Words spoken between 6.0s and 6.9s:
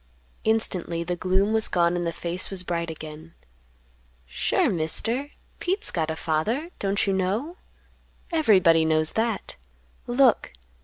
a father;